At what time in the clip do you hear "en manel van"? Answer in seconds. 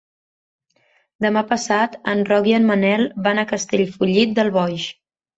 2.59-3.41